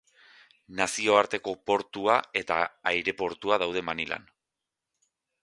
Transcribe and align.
Nazioarteko 0.77 1.53
portua 1.71 2.15
eta 2.41 2.59
aireportua 2.93 3.61
daude 3.67 3.85
Manilan. 3.93 4.27